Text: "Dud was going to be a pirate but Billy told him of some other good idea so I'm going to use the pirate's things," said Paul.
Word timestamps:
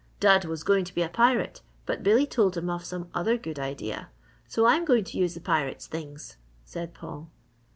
"Dud 0.19 0.45
was 0.45 0.63
going 0.63 0.83
to 0.85 0.95
be 0.95 1.03
a 1.03 1.09
pirate 1.09 1.61
but 1.85 2.01
Billy 2.01 2.25
told 2.25 2.57
him 2.57 2.71
of 2.71 2.83
some 2.83 3.11
other 3.13 3.37
good 3.37 3.59
idea 3.59 4.09
so 4.47 4.65
I'm 4.65 4.83
going 4.83 5.03
to 5.03 5.17
use 5.19 5.35
the 5.35 5.41
pirate's 5.41 5.85
things," 5.85 6.37
said 6.65 6.95
Paul. 6.95 7.29